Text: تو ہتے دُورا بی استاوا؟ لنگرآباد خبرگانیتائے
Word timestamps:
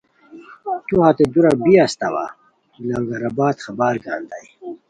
تو 0.87 0.95
ہتے 1.03 1.25
دُورا 1.31 1.53
بی 1.63 1.73
استاوا؟ 1.83 2.25
لنگرآباد 2.87 3.55
خبرگانیتائے 3.65 4.45